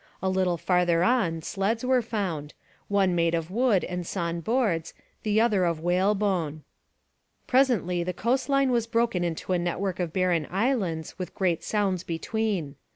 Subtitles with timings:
[0.19, 2.55] A little farther on sleds were found,
[2.87, 6.63] one made of wood and sawn boards, the other of whalebone.
[7.45, 12.03] Presently the coast line was broken into a network of barren islands with great sounds
[12.03, 12.77] between.